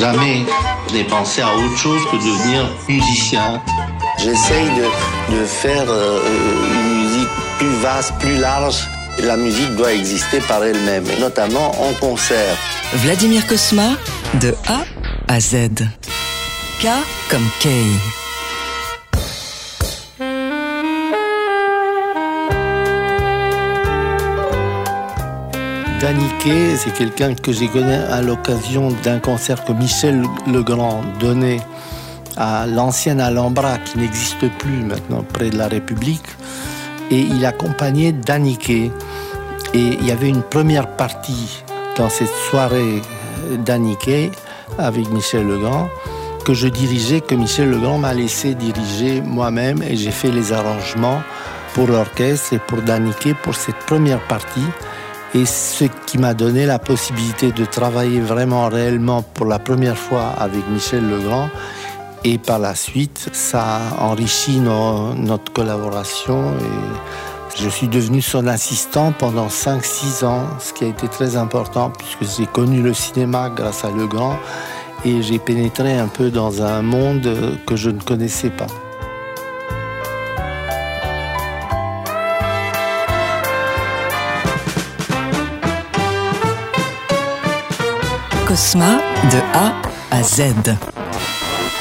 jamais 0.00 0.46
dépenser 0.92 1.42
à 1.42 1.54
autre 1.54 1.76
chose 1.76 2.00
que 2.10 2.16
devenir 2.16 2.66
musicien. 2.88 3.60
J'essaye 4.18 4.64
de, 4.64 5.36
de 5.36 5.44
faire 5.44 5.84
euh, 5.88 6.20
une 6.74 7.02
musique 7.02 7.28
plus 7.58 7.74
vaste, 7.82 8.14
plus 8.18 8.38
large. 8.38 8.78
La 9.22 9.36
musique 9.36 9.76
doit 9.76 9.92
exister 9.92 10.40
par 10.48 10.64
elle-même, 10.64 11.04
notamment 11.20 11.70
en 11.82 11.92
concert. 12.00 12.56
Vladimir 12.94 13.46
Kosma, 13.46 13.90
de 14.40 14.54
A 14.68 14.80
à 15.28 15.38
Z. 15.38 15.68
K 16.80 16.86
comme 17.28 17.48
K. 17.60 17.68
Daniquet, 26.00 26.76
c'est 26.76 26.94
quelqu'un 26.94 27.34
que 27.34 27.52
j'ai 27.52 27.68
connu 27.68 27.92
à 27.92 28.22
l'occasion 28.22 28.88
d'un 29.02 29.18
concert 29.18 29.62
que 29.66 29.72
Michel 29.72 30.22
Legrand 30.46 31.02
donnait 31.20 31.60
à 32.38 32.66
l'ancienne 32.66 33.20
Alhambra, 33.20 33.76
qui 33.76 33.98
n'existe 33.98 34.48
plus 34.58 34.82
maintenant, 34.82 35.22
près 35.30 35.50
de 35.50 35.58
la 35.58 35.68
République. 35.68 36.24
Et 37.10 37.20
il 37.20 37.44
accompagnait 37.44 38.12
Daniquet. 38.12 38.90
Et 39.74 39.78
il 40.00 40.06
y 40.06 40.10
avait 40.10 40.30
une 40.30 40.42
première 40.42 40.88
partie 40.96 41.62
dans 41.98 42.08
cette 42.08 42.34
soirée 42.48 43.02
Daniquet 43.58 44.30
avec 44.78 45.06
Michel 45.10 45.46
Legrand 45.46 45.90
que 46.46 46.54
je 46.54 46.68
dirigeais, 46.68 47.20
que 47.20 47.34
Michel 47.34 47.68
Legrand 47.68 47.98
m'a 47.98 48.14
laissé 48.14 48.54
diriger 48.54 49.20
moi-même 49.20 49.82
et 49.82 49.96
j'ai 49.96 50.10
fait 50.10 50.30
les 50.30 50.54
arrangements 50.54 51.20
pour 51.74 51.88
l'orchestre 51.88 52.54
et 52.54 52.58
pour 52.58 52.80
Daniquet 52.80 53.34
pour 53.34 53.54
cette 53.54 53.78
première 53.86 54.20
partie 54.20 54.64
et 55.34 55.46
ce 55.46 55.84
qui 56.06 56.18
m'a 56.18 56.34
donné 56.34 56.66
la 56.66 56.78
possibilité 56.78 57.52
de 57.52 57.64
travailler 57.64 58.20
vraiment 58.20 58.68
réellement 58.68 59.22
pour 59.22 59.46
la 59.46 59.58
première 59.58 59.96
fois 59.96 60.34
avec 60.38 60.68
Michel 60.68 61.08
Legrand. 61.08 61.48
Et 62.24 62.36
par 62.36 62.58
la 62.58 62.74
suite, 62.74 63.30
ça 63.32 63.62
a 63.62 64.04
enrichi 64.04 64.60
notre 64.60 65.52
collaboration 65.52 66.52
et 66.58 67.56
je 67.56 67.68
suis 67.68 67.88
devenu 67.88 68.20
son 68.20 68.46
assistant 68.46 69.12
pendant 69.18 69.48
5-6 69.48 70.24
ans, 70.24 70.44
ce 70.58 70.72
qui 70.72 70.84
a 70.84 70.88
été 70.88 71.08
très 71.08 71.36
important 71.36 71.90
puisque 71.90 72.36
j'ai 72.36 72.46
connu 72.46 72.82
le 72.82 72.92
cinéma 72.92 73.50
grâce 73.54 73.84
à 73.84 73.90
Legrand 73.90 74.36
et 75.04 75.22
j'ai 75.22 75.38
pénétré 75.38 75.96
un 75.96 76.08
peu 76.08 76.30
dans 76.30 76.62
un 76.62 76.82
monde 76.82 77.56
que 77.66 77.74
je 77.76 77.88
ne 77.88 78.00
connaissais 78.00 78.50
pas. 78.50 78.66
Cosma 88.50 88.98
de 89.30 89.38
A 89.54 89.74
à 90.10 90.24
Z. 90.24 90.40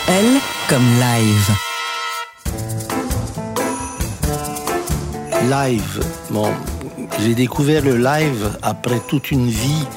L 0.08 0.26
comme 0.70 0.86
live. 1.00 1.50
Live. 5.50 6.06
Bon, 6.30 6.52
j'ai 7.22 7.34
découvert 7.34 7.84
le 7.84 7.98
live 7.98 8.56
après 8.62 9.00
toute 9.08 9.32
une 9.32 9.50
vie 9.50 9.88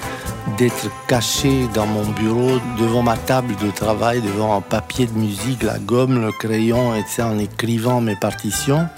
d'être 0.56 0.89
caché 1.09 1.69
dans 1.75 1.84
mon 1.84 2.06
bureau 2.06 2.59
devant 2.81 3.03
ma 3.03 3.19
table 3.19 3.55
de 3.62 3.70
travail, 3.70 4.23
devant 4.23 4.56
un 4.56 4.62
papier 4.62 5.05
de 5.05 5.12
musique, 5.12 5.65
la 5.65 5.78
gomme, 5.78 6.23
le 6.23 6.33
crayon, 6.33 6.95
etc., 6.95 7.25
en 7.25 7.39
écrivant 7.39 8.00
mes 8.00 8.17
partitions, 8.17 8.89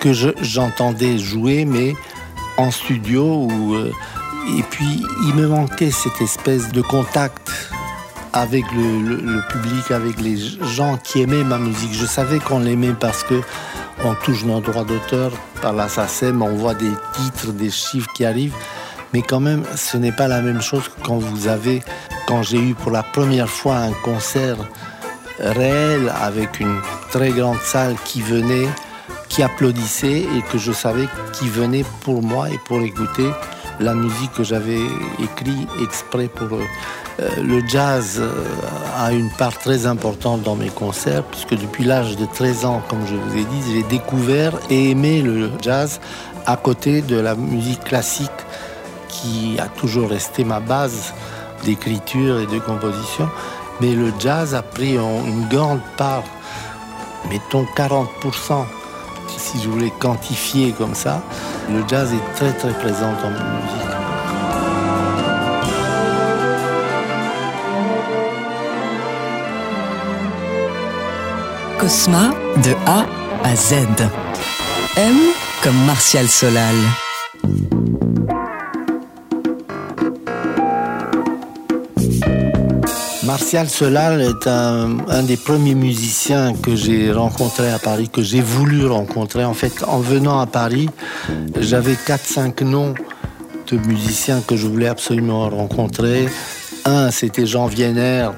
que 0.00 0.12
j'entendais 0.42 1.16
jouer, 1.16 1.64
mais 1.64 1.94
en 2.58 2.70
studio 2.70 3.48
ou 3.50 3.74
euh, 3.74 3.90
et 4.58 4.62
puis, 4.62 5.04
il 5.24 5.34
me 5.34 5.46
manquait 5.46 5.90
cette 5.90 6.20
espèce 6.20 6.70
de 6.70 6.82
contact 6.82 7.50
avec 8.32 8.64
le, 8.72 9.40
public, 9.50 9.90
avec 9.90 10.20
les 10.20 10.36
gens 10.36 10.96
qui 11.02 11.22
aimaient 11.22 11.44
ma 11.44 11.58
musique. 11.58 11.92
Je 11.92 12.06
savais 12.06 12.38
qu'on 12.38 12.60
l'aimait 12.60 12.94
parce 12.98 13.22
que 13.22 13.40
on 14.04 14.14
touche 14.14 14.44
nos 14.44 14.60
droits 14.60 14.84
d'auteur 14.84 15.32
par 15.60 15.72
la 15.72 15.88
SACEM, 15.88 16.42
on 16.42 16.54
voit 16.54 16.74
des 16.74 16.92
titres, 17.12 17.52
des 17.52 17.70
chiffres 17.70 18.10
qui 18.14 18.24
arrivent. 18.24 18.54
Mais 19.12 19.22
quand 19.22 19.40
même, 19.40 19.64
ce 19.76 19.96
n'est 19.96 20.12
pas 20.12 20.28
la 20.28 20.40
même 20.40 20.62
chose 20.62 20.84
que 20.84 21.04
quand 21.04 21.18
vous 21.18 21.48
avez, 21.48 21.82
quand 22.26 22.42
j'ai 22.42 22.60
eu 22.60 22.74
pour 22.74 22.92
la 22.92 23.02
première 23.02 23.48
fois 23.48 23.76
un 23.76 23.92
concert 24.04 24.56
réel 25.38 26.12
avec 26.20 26.60
une 26.60 26.80
très 27.10 27.30
grande 27.30 27.60
salle 27.60 27.96
qui 28.04 28.22
venait, 28.22 28.68
qui 29.28 29.42
applaudissait 29.42 30.20
et 30.20 30.42
que 30.50 30.58
je 30.58 30.72
savais 30.72 31.08
qui 31.32 31.48
venait 31.48 31.84
pour 32.02 32.22
moi 32.22 32.50
et 32.50 32.58
pour 32.66 32.80
écouter 32.80 33.28
la 33.80 33.94
musique 33.94 34.32
que 34.34 34.44
j'avais 34.44 34.80
écrite 35.22 35.68
exprès 35.82 36.28
pour 36.28 36.56
eux. 36.56 36.66
Le 37.42 37.66
jazz 37.66 38.18
euh, 38.20 38.30
a 38.98 39.12
une 39.12 39.30
part 39.30 39.58
très 39.58 39.86
importante 39.86 40.42
dans 40.42 40.56
mes 40.56 40.68
concerts, 40.68 41.22
puisque 41.24 41.54
depuis 41.60 41.84
l'âge 41.84 42.16
de 42.16 42.24
13 42.24 42.64
ans, 42.64 42.82
comme 42.88 43.06
je 43.06 43.14
vous 43.14 43.36
ai 43.36 43.44
dit, 43.44 43.72
j'ai 43.72 43.82
découvert 43.82 44.52
et 44.70 44.90
aimé 44.90 45.20
le 45.20 45.50
jazz 45.60 46.00
à 46.46 46.56
côté 46.56 47.02
de 47.02 47.16
la 47.16 47.34
musique 47.34 47.84
classique 47.84 48.30
qui 49.08 49.58
a 49.58 49.66
toujours 49.66 50.10
resté 50.10 50.44
ma 50.44 50.60
base 50.60 51.12
d'écriture 51.64 52.40
et 52.40 52.46
de 52.46 52.58
composition. 52.58 53.28
Mais 53.80 53.94
le 53.94 54.12
jazz 54.18 54.54
a 54.54 54.62
pris 54.62 54.96
une 54.96 55.48
grande 55.48 55.80
part, 55.96 56.24
mettons 57.28 57.66
40%, 57.76 58.64
si 59.38 59.60
je 59.62 59.68
voulais 59.68 59.92
quantifier 59.98 60.72
comme 60.72 60.94
ça, 60.94 61.22
le 61.68 61.82
jazz 61.88 62.12
est 62.12 62.34
très 62.34 62.52
très 62.52 62.72
présent 62.72 63.12
dans 63.22 63.30
ma 63.30 63.44
musique. 63.60 63.80
Cosma 71.78 72.30
de 72.64 72.74
A 72.86 73.06
à 73.42 73.56
Z. 73.56 73.74
M 74.96 75.16
comme 75.62 75.86
Martial 75.86 76.28
Solal. 76.28 76.76
Martial 83.30 83.68
Solal 83.68 84.22
est 84.22 84.48
un, 84.48 85.22
des 85.22 85.36
premiers 85.36 85.76
musiciens 85.76 86.52
que 86.52 86.74
j'ai 86.74 87.12
rencontré 87.12 87.70
à 87.70 87.78
Paris, 87.78 88.08
que 88.08 88.22
j'ai 88.22 88.40
voulu 88.40 88.86
rencontrer. 88.86 89.44
En 89.44 89.54
fait, 89.54 89.84
en 89.86 90.00
venant 90.00 90.40
à 90.40 90.46
Paris, 90.46 90.88
j'avais 91.60 91.92
4-5 91.92 92.64
noms 92.64 92.92
de 93.70 93.76
musiciens 93.86 94.40
que 94.40 94.56
je 94.56 94.66
voulais 94.66 94.88
absolument 94.88 95.48
rencontrer. 95.48 96.26
Un, 96.84 97.12
c'était 97.12 97.46
Jean 97.46 97.66
Vienner, 97.68 98.30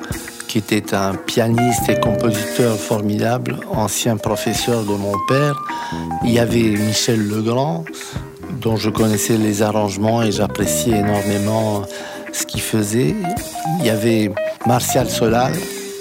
qui 0.47 0.59
était 0.59 0.93
un 0.93 1.15
pianiste 1.15 1.89
et 1.89 1.99
compositeur 1.99 2.77
formidable, 2.77 3.61
ancien 3.71 4.19
professeur 4.19 4.83
de 4.83 4.93
mon 4.93 5.15
père. 5.27 5.59
Il 6.23 6.33
y 6.33 6.39
avait 6.39 6.69
Michel 6.77 7.27
Legrand, 7.27 7.87
dont 8.61 8.77
je 8.77 8.91
connaissais 8.91 9.39
les 9.39 9.63
arrangements 9.63 10.23
et 10.23 10.33
j'appréciais 10.33 10.99
énormément 10.99 11.81
ce 12.35 12.45
qu'il 12.45 12.61
faisait. 12.61 13.15
Il 13.81 13.87
y 13.87 13.91
avait 13.91 14.31
Martial 14.67 15.09
Solal, 15.09 15.53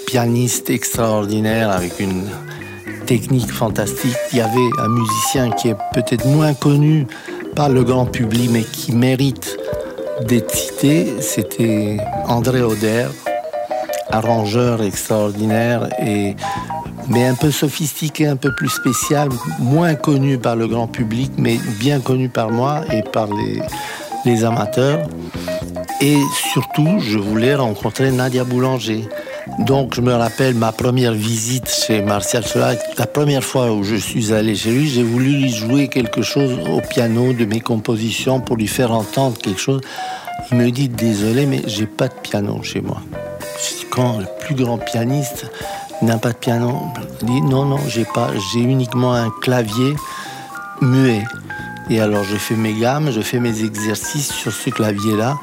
pianiste 0.06 0.70
extraordinaire 0.70 1.70
avec 1.70 1.98
une 1.98 2.24
technique 3.06 3.50
fantastique. 3.50 4.16
Il 4.32 4.38
y 4.38 4.40
avait 4.40 4.70
un 4.78 4.88
musicien 4.88 5.50
qui 5.50 5.68
est 5.68 5.76
peut-être 5.92 6.26
moins 6.26 6.54
connu 6.54 7.06
par 7.56 7.68
le 7.68 7.82
grand 7.82 8.06
public, 8.06 8.50
mais 8.52 8.62
qui 8.62 8.92
mérite 8.92 9.58
d'être 10.26 10.54
cité. 10.54 11.20
C'était 11.20 11.98
André 12.28 12.62
Oder, 12.62 13.06
arrangeur 14.10 14.82
extraordinaire 14.82 15.88
mais 17.08 17.26
un 17.26 17.34
peu 17.34 17.50
sophistiqué, 17.50 18.26
un 18.26 18.36
peu 18.36 18.54
plus 18.54 18.68
spécial, 18.68 19.28
moins 19.58 19.94
connu 19.94 20.38
par 20.38 20.54
le 20.54 20.68
grand 20.68 20.86
public, 20.86 21.32
mais 21.36 21.58
bien 21.80 22.00
connu 22.00 22.28
par 22.28 22.50
moi 22.50 22.82
et 22.92 23.02
par 23.02 23.28
les 24.24 24.44
amateurs. 24.44 25.00
Et 26.04 26.18
surtout, 26.52 26.98
je 26.98 27.16
voulais 27.16 27.54
rencontrer 27.54 28.10
Nadia 28.10 28.42
Boulanger. 28.42 29.08
Donc, 29.60 29.94
je 29.94 30.00
me 30.00 30.12
rappelle 30.12 30.56
ma 30.56 30.72
première 30.72 31.12
visite 31.12 31.68
chez 31.68 32.02
Martial 32.02 32.44
Solal. 32.44 32.76
La 32.98 33.06
première 33.06 33.44
fois 33.44 33.70
où 33.70 33.84
je 33.84 33.94
suis 33.94 34.32
allé 34.32 34.56
chez 34.56 34.72
lui, 34.72 34.88
j'ai 34.88 35.04
voulu 35.04 35.30
lui 35.30 35.48
jouer 35.48 35.86
quelque 35.86 36.22
chose 36.22 36.58
au 36.68 36.80
piano 36.80 37.32
de 37.32 37.44
mes 37.44 37.60
compositions 37.60 38.40
pour 38.40 38.56
lui 38.56 38.66
faire 38.66 38.90
entendre 38.90 39.38
quelque 39.38 39.60
chose. 39.60 39.80
Il 40.50 40.58
me 40.58 40.72
dit 40.72 40.88
désolé, 40.88 41.46
mais 41.46 41.62
j'ai 41.68 41.86
pas 41.86 42.08
de 42.08 42.14
piano 42.14 42.60
chez 42.64 42.80
moi. 42.80 43.00
Quand 43.92 44.18
le 44.18 44.26
plus 44.40 44.56
grand 44.56 44.78
pianiste 44.78 45.52
n'a 46.02 46.18
pas 46.18 46.32
de 46.32 46.38
piano, 46.38 46.82
il 47.20 47.26
dit 47.28 47.42
non 47.42 47.64
non, 47.64 47.78
j'ai 47.86 48.06
pas, 48.12 48.30
j'ai 48.52 48.60
uniquement 48.60 49.14
un 49.14 49.30
clavier 49.40 49.94
muet. 50.80 51.11
Et 51.90 52.00
alors 52.00 52.24
je 52.24 52.36
fais 52.36 52.54
mes 52.54 52.74
gammes, 52.74 53.10
je 53.10 53.20
fais 53.20 53.40
mes 53.40 53.64
exercices 53.64 54.32
sur 54.32 54.52
ce 54.52 54.70
clavier-là. 54.70 55.38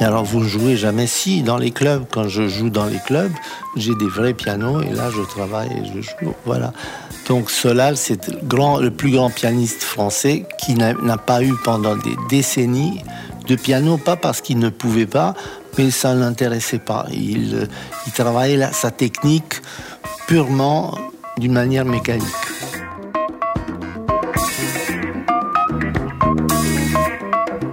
Mais 0.00 0.06
alors 0.06 0.24
vous 0.24 0.40
ne 0.40 0.48
jouez 0.48 0.76
jamais 0.76 1.06
si 1.06 1.42
dans 1.42 1.58
les 1.58 1.70
clubs. 1.70 2.04
Quand 2.10 2.28
je 2.28 2.48
joue 2.48 2.70
dans 2.70 2.86
les 2.86 2.98
clubs, 3.06 3.32
j'ai 3.76 3.94
des 3.94 4.06
vrais 4.06 4.34
pianos 4.34 4.80
et 4.82 4.90
là 4.90 5.10
je 5.10 5.22
travaille 5.22 5.70
et 5.70 5.84
je 5.86 6.00
joue. 6.00 6.34
Voilà. 6.44 6.72
Donc 7.28 7.50
Solal, 7.50 7.96
c'est 7.96 8.28
le, 8.28 8.88
plus 8.90 9.12
grand 9.12 9.30
pianiste 9.30 9.82
français 9.82 10.46
qui 10.58 10.74
n'a 10.74 10.94
pas 11.18 11.42
eu 11.42 11.54
pendant 11.62 11.96
des 11.96 12.16
décennies 12.28 13.00
de 13.46 13.56
piano, 13.56 13.96
pas 13.96 14.16
parce 14.16 14.40
qu'il 14.40 14.58
ne 14.58 14.68
pouvait 14.68 15.06
pas, 15.06 15.34
mais 15.78 15.90
ça 15.90 16.14
ne 16.14 16.20
l'intéressait 16.20 16.78
pas. 16.78 17.06
Il, 17.12 17.68
il 18.06 18.12
travaillait 18.12 18.68
sa 18.72 18.90
technique 18.90 19.62
purement 20.26 20.94
d'une 21.38 21.52
manière 21.52 21.84
mécanique. 21.84 22.26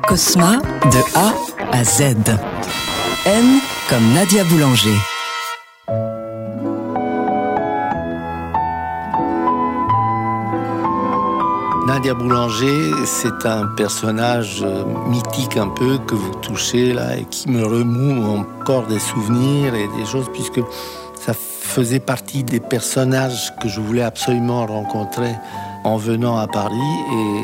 Cosma 0.09 0.57
de 0.57 1.17
A 1.19 1.33
à 1.71 1.83
Z. 1.83 2.15
N 3.27 3.45
comme 3.87 4.11
Nadia 4.15 4.43
Boulanger. 4.45 4.97
Nadia 11.85 12.15
Boulanger, 12.15 12.91
c'est 13.05 13.45
un 13.45 13.67
personnage 13.77 14.63
euh, 14.63 14.83
mythique 15.09 15.57
un 15.57 15.67
peu 15.67 15.99
que 15.99 16.15
vous 16.15 16.33
touchez 16.41 16.93
là 16.93 17.15
et 17.15 17.25
qui 17.25 17.47
me 17.51 17.63
remoue 17.63 18.35
encore 18.35 18.87
des 18.87 18.97
souvenirs 18.97 19.75
et 19.75 19.87
des 19.95 20.05
choses 20.07 20.31
puisque 20.33 20.61
ça 21.23 21.33
faisait 21.35 21.99
partie 21.99 22.43
des 22.43 22.59
personnages 22.59 23.53
que 23.61 23.69
je 23.69 23.79
voulais 23.79 24.01
absolument 24.01 24.65
rencontrer 24.65 25.35
en 25.83 25.97
venant 25.97 26.39
à 26.39 26.47
Paris 26.47 26.95
et 27.13 27.43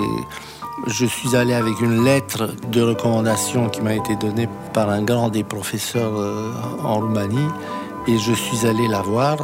je 0.87 1.05
suis 1.05 1.35
allé 1.35 1.53
avec 1.53 1.79
une 1.79 2.03
lettre 2.03 2.49
de 2.69 2.81
recommandation 2.81 3.69
qui 3.69 3.81
m'a 3.81 3.93
été 3.93 4.15
donnée 4.15 4.49
par 4.73 4.89
un 4.89 5.03
grand 5.03 5.29
des 5.29 5.43
professeurs 5.43 6.13
euh, 6.17 6.51
en 6.83 6.99
Roumanie 6.99 7.47
et 8.07 8.17
je 8.17 8.33
suis 8.33 8.67
allé 8.67 8.87
la 8.87 9.01
voir 9.01 9.37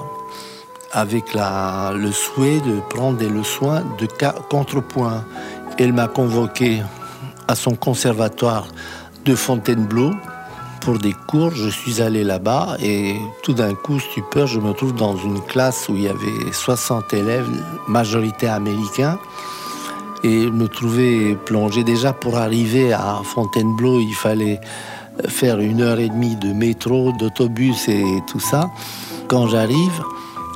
avec 0.91 1.33
le 1.33 2.11
souhait 2.11 2.59
de 2.59 2.81
prendre 2.89 3.25
le 3.25 3.43
soin 3.43 3.81
de 3.97 4.07
contrepoint. 4.49 5.23
Elle 5.77 5.93
m'a 5.93 6.07
convoqué 6.07 6.83
à 7.47 7.55
son 7.55 7.75
conservatoire 7.75 8.67
de 9.23 9.33
Fontainebleau 9.33 10.11
pour 10.81 10.99
des 10.99 11.13
cours. 11.13 11.51
Je 11.51 11.69
suis 11.69 12.01
allé 12.01 12.25
là-bas 12.25 12.75
et 12.81 13.15
tout 13.41 13.53
d'un 13.53 13.73
coup, 13.73 13.99
stupeur, 13.99 14.47
je 14.47 14.59
me 14.59 14.73
trouve 14.73 14.93
dans 14.93 15.15
une 15.15 15.41
classe 15.41 15.87
où 15.87 15.95
il 15.95 16.03
y 16.03 16.07
avait 16.09 16.51
60 16.51 17.13
élèves, 17.13 17.47
majorité 17.87 18.47
américains. 18.47 19.17
Et 20.23 20.51
me 20.51 20.67
trouver 20.67 21.35
plongé 21.45 21.83
déjà 21.83 22.13
pour 22.13 22.37
arriver 22.37 22.93
à 22.93 23.21
Fontainebleau, 23.23 23.99
il 23.99 24.13
fallait 24.13 24.59
faire 25.27 25.59
une 25.59 25.81
heure 25.81 25.99
et 25.99 26.09
demie 26.09 26.35
de 26.35 26.53
métro, 26.53 27.11
d'autobus 27.13 27.87
et 27.89 28.03
tout 28.27 28.39
ça. 28.39 28.69
Quand 29.27 29.47
j'arrive, 29.47 30.03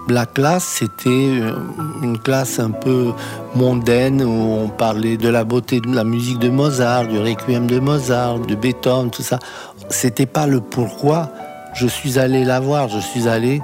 la 0.08 0.26
classe, 0.26 0.66
c'était 0.66 1.10
euh, 1.10 1.56
une 2.04 2.20
classe 2.20 2.60
un 2.60 2.70
peu 2.70 3.12
mondaine 3.56 4.22
où 4.22 4.30
on 4.30 4.68
parlait 4.68 5.18
de 5.18 5.30
la 5.30 5.44
beauté 5.44 5.80
de 5.80 5.94
la 5.94 6.04
musique 6.04 6.38
de 6.40 6.50
Mozart, 6.50 7.08
du 7.08 7.18
requiem 7.18 7.66
de 7.66 7.80
Mozart, 7.80 8.40
de 8.40 8.54
Beethoven, 8.54 9.10
tout 9.10 9.24
ça. 9.24 9.40
C'était 9.90 10.28
pas 10.28 10.46
le 10.46 10.62
pourquoi 10.62 11.32
je 11.74 11.88
suis 11.88 12.20
allé 12.20 12.46
la 12.46 12.60
voir. 12.60 12.88
Je 12.88 13.00
suis 13.00 13.28
allé 13.28 13.62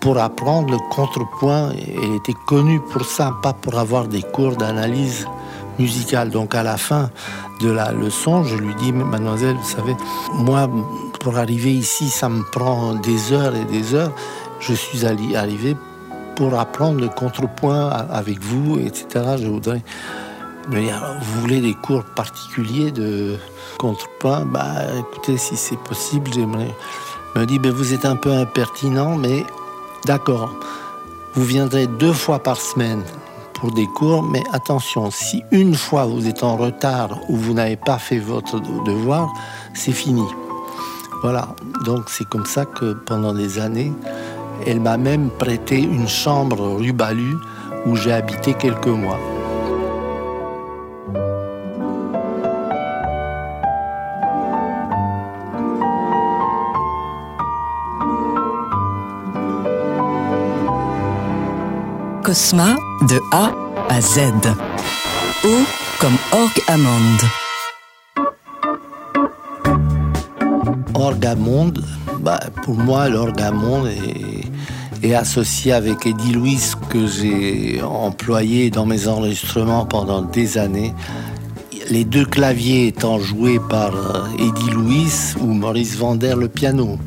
pour 0.00 0.18
apprendre 0.18 0.70
le 0.72 0.78
contrepoint. 0.90 1.70
Elle 2.02 2.16
était 2.16 2.34
connue 2.46 2.80
pour 2.92 3.04
ça, 3.04 3.32
pas 3.42 3.52
pour 3.52 3.78
avoir 3.78 4.08
des 4.08 4.22
cours 4.22 4.56
d'analyse 4.56 5.26
musicale. 5.78 6.30
Donc 6.30 6.54
à 6.54 6.62
la 6.62 6.76
fin 6.76 7.10
de 7.60 7.70
la 7.70 7.92
leçon, 7.92 8.44
je 8.44 8.56
lui 8.56 8.74
dis, 8.76 8.92
mademoiselle, 8.92 9.56
vous 9.56 9.68
savez, 9.68 9.96
moi, 10.34 10.68
pour 11.20 11.38
arriver 11.38 11.72
ici, 11.72 12.08
ça 12.08 12.28
me 12.28 12.42
prend 12.42 12.94
des 12.94 13.32
heures 13.32 13.54
et 13.54 13.64
des 13.64 13.94
heures 13.94 14.12
je 14.66 14.74
suis 14.74 15.04
arrivé 15.04 15.76
pour 16.36 16.58
apprendre 16.58 17.00
le 17.00 17.08
contrepoint 17.08 17.88
avec 17.88 18.40
vous, 18.40 18.78
etc. 18.78 19.36
Je 19.38 19.46
voudrais 19.46 19.82
me 20.70 20.80
dire, 20.80 21.16
vous 21.20 21.40
voulez 21.42 21.60
des 21.60 21.74
cours 21.74 22.04
particuliers 22.04 22.90
de 22.90 23.36
contrepoint? 23.78 24.44
Bah, 24.46 24.86
écoutez, 24.98 25.36
si 25.36 25.56
c'est 25.56 25.78
possible, 25.78 26.30
j'aimerais. 26.32 26.74
Me 27.36 27.44
dit, 27.44 27.58
ben, 27.58 27.72
vous 27.72 27.92
êtes 27.92 28.04
un 28.04 28.16
peu 28.16 28.32
impertinent, 28.32 29.16
mais 29.16 29.44
d'accord. 30.06 30.54
Vous 31.34 31.44
viendrez 31.44 31.86
deux 31.86 32.12
fois 32.12 32.38
par 32.38 32.56
semaine 32.56 33.02
des 33.72 33.86
cours, 33.86 34.22
mais 34.22 34.42
attention, 34.52 35.10
si 35.10 35.42
une 35.50 35.74
fois 35.74 36.06
vous 36.06 36.26
êtes 36.26 36.42
en 36.42 36.56
retard 36.56 37.18
ou 37.28 37.36
vous 37.36 37.54
n'avez 37.54 37.76
pas 37.76 37.98
fait 37.98 38.18
votre 38.18 38.60
devoir, 38.84 39.32
c'est 39.74 39.92
fini. 39.92 40.24
Voilà, 41.22 41.48
donc 41.84 42.08
c'est 42.08 42.28
comme 42.28 42.46
ça 42.46 42.64
que 42.64 42.92
pendant 42.92 43.32
des 43.32 43.58
années, 43.58 43.92
elle 44.66 44.80
m'a 44.80 44.96
même 44.96 45.30
prêté 45.30 45.78
une 45.80 46.08
chambre 46.08 46.76
rue 46.76 46.92
Balu 46.92 47.36
où 47.86 47.96
j'ai 47.96 48.12
habité 48.12 48.54
quelques 48.54 48.86
mois. 48.86 49.18
Cosma 62.24 62.76
de 63.02 63.20
A 63.32 63.52
à 63.90 64.00
Z. 64.00 64.20
O 65.44 65.48
comme 66.00 66.16
orgue 66.32 66.62
amande. 66.68 67.20
Orgue 70.94 71.26
amande, 71.26 71.84
bah, 72.20 72.40
pour 72.62 72.76
moi, 72.76 73.10
l'orgamon 73.10 73.86
est, 73.86 75.06
est, 75.06 75.14
associé 75.14 75.74
avec 75.74 76.06
Eddie 76.06 76.32
Louis 76.32 76.60
que 76.88 77.06
j'ai 77.06 77.82
employé 77.82 78.70
dans 78.70 78.86
mes 78.86 79.06
enregistrements 79.06 79.84
pendant 79.84 80.22
des 80.22 80.56
années. 80.56 80.94
Les 81.90 82.06
deux 82.06 82.24
claviers 82.24 82.86
étant 82.86 83.18
joués 83.18 83.60
par 83.68 83.94
euh, 83.94 84.24
Eddie 84.38 84.70
Louis 84.70 85.12
ou 85.42 85.52
Maurice 85.52 85.98
Vander 85.98 86.34
le 86.38 86.48
piano. 86.48 86.98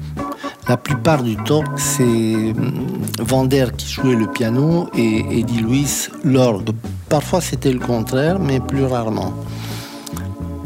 La 0.70 0.76
plupart 0.76 1.24
du 1.24 1.38
temps, 1.38 1.64
c'est 1.78 2.04
hum, 2.04 3.02
Vander 3.20 3.68
qui 3.78 3.88
jouait 3.88 4.16
le 4.16 4.28
piano 4.28 4.90
et 4.98 5.40
Eddie 5.40 5.60
Louis 5.60 6.08
l'orgue. 6.26 6.72
Parfois 7.08 7.40
c'était 7.40 7.72
le 7.72 7.80
contraire, 7.80 8.38
mais 8.38 8.60
plus 8.60 8.84
rarement. 8.84 9.34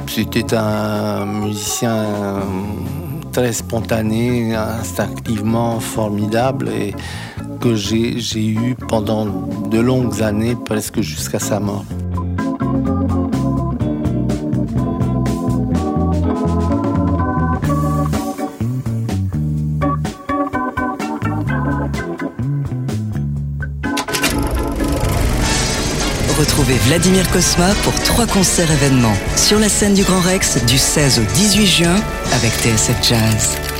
C'était 0.07 0.55
un 0.55 1.25
musicien 1.25 2.05
très 3.31 3.53
spontané, 3.53 4.55
instinctivement 4.55 5.79
formidable 5.79 6.69
et 6.69 6.95
que 7.59 7.75
j'ai 7.75 8.47
eu 8.47 8.75
pendant 8.87 9.25
de 9.69 9.79
longues 9.79 10.23
années, 10.23 10.55
presque 10.65 11.01
jusqu'à 11.01 11.39
sa 11.39 11.59
mort. 11.59 11.85
Retrouvez 26.51 26.79
Vladimir 26.79 27.31
Cosma 27.31 27.73
pour 27.81 27.93
trois 28.03 28.27
concerts 28.27 28.69
événements 28.69 29.15
sur 29.37 29.57
la 29.57 29.69
scène 29.69 29.93
du 29.93 30.03
Grand 30.03 30.19
Rex 30.19 30.61
du 30.65 30.77
16 30.77 31.19
au 31.19 31.23
18 31.33 31.65
juin 31.65 31.95
avec 32.33 32.51
TSF 32.51 32.97
Jazz. 33.01 33.70